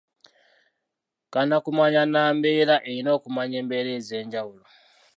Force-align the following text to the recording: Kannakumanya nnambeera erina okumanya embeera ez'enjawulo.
Kannakumanya 1.33 2.01
nnambeera 2.05 2.75
erina 2.89 3.09
okumanya 3.17 3.55
embeera 3.61 3.89
ez'enjawulo. 3.99 4.65